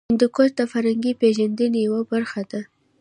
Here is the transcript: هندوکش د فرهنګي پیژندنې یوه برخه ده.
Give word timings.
هندوکش 0.09 0.49
د 0.59 0.61
فرهنګي 0.71 1.13
پیژندنې 1.21 1.79
یوه 1.87 2.01
برخه 2.11 2.41
ده. 2.51 2.61